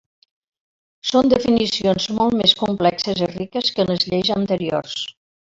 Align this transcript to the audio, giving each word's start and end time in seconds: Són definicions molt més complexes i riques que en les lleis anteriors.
Són 1.09 1.29
definicions 1.33 2.09
molt 2.21 2.39
més 2.41 2.57
complexes 2.63 3.23
i 3.27 3.31
riques 3.37 3.73
que 3.77 3.87
en 3.87 3.95
les 3.95 4.11
lleis 4.15 4.37
anteriors. 4.41 5.01